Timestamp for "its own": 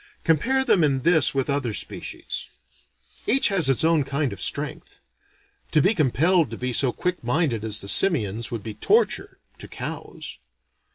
3.69-4.03